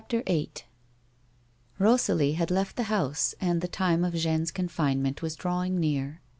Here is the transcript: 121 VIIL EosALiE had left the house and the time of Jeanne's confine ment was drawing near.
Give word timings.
121 0.09 0.63
VIIL 1.77 1.95
EosALiE 1.95 2.33
had 2.33 2.49
left 2.49 2.75
the 2.75 2.85
house 2.89 3.35
and 3.39 3.61
the 3.61 3.67
time 3.67 4.03
of 4.03 4.15
Jeanne's 4.15 4.49
confine 4.49 4.99
ment 4.99 5.21
was 5.21 5.35
drawing 5.35 5.79
near. 5.79 6.21